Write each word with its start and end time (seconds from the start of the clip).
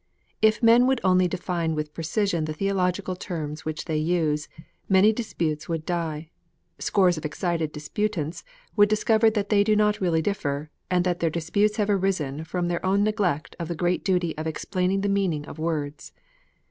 If 0.41 0.63
men 0.63 0.87
would 0.87 0.99
only 1.03 1.27
define 1.27 1.75
with 1.75 1.93
precision 1.93 2.45
the 2.45 2.53
theological 2.55 3.15
terms 3.15 3.65
which 3.65 3.85
they 3.85 3.97
use, 3.97 4.49
many 4.89 5.13
disputes 5.13 5.69
would 5.69 5.85
die. 5.85 6.31
Scores 6.79 7.19
of 7.19 7.23
excited 7.23 7.71
disputants 7.71 8.43
would 8.75 8.89
discover 8.89 9.29
that 9.29 9.49
they 9.49 9.63
do 9.63 9.75
not 9.75 10.01
really 10.01 10.23
differ, 10.23 10.71
and 10.89 11.05
that 11.05 11.19
their 11.19 11.29
disputes 11.29 11.77
have 11.77 11.91
arisen 11.91 12.43
from 12.45 12.67
their 12.67 12.83
own 12.83 13.03
neglect 13.03 13.55
of 13.59 13.67
the 13.67 13.75
great 13.75 14.03
duty 14.03 14.35
of 14.39 14.47
explaining 14.47 15.01
the 15.01 15.07
meaning 15.07 15.45
of 15.45 15.59
words. 15.59 16.13